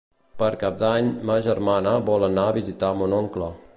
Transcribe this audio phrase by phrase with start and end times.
[0.41, 3.53] Per Cap d'Any ma germana vol anar a visitar mon oncle.